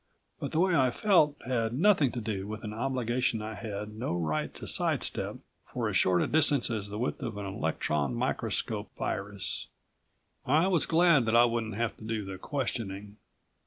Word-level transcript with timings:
But 0.39 0.51
the 0.51 0.59
way 0.59 0.75
I 0.75 0.89
felt 0.89 1.35
had 1.45 1.73
nothing 1.73 2.11
to 2.13 2.19
do 2.21 2.47
with 2.47 2.63
an 2.63 2.73
obligation 2.73 3.39
I 3.39 3.53
had 3.53 3.93
no 3.93 4.15
right 4.15 4.51
to 4.55 4.65
sidestep 4.65 5.35
for 5.71 5.89
as 5.89 5.95
short 5.95 6.23
a 6.23 6.27
distance 6.27 6.71
as 6.71 6.89
the 6.89 6.97
width 6.97 7.21
of 7.21 7.37
an 7.37 7.45
electron 7.45 8.15
microscoped 8.15 8.97
virus. 8.97 9.67
I 10.43 10.65
was 10.69 10.87
glad 10.87 11.25
that 11.27 11.35
I 11.35 11.45
wouldn't 11.45 11.75
have 11.75 11.95
to 11.97 12.03
do 12.03 12.25
the 12.25 12.39
questioning. 12.39 13.17